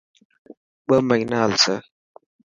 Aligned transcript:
ٻه 0.87 0.95
مهنا 1.09 1.37
هلسي. 1.45 1.75